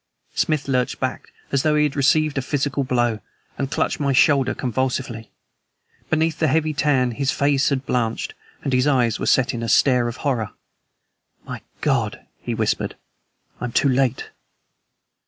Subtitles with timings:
[0.33, 3.19] Smith lurched back as though he had received a physical blow,
[3.55, 5.29] and clutched my shoulder convulsively.
[6.09, 8.33] Beneath the heavy tan his face had blanched,
[8.63, 10.53] and his eyes were set in a stare of horror.
[11.45, 12.95] "My God!" he whispered.
[13.59, 14.31] "I am too late!"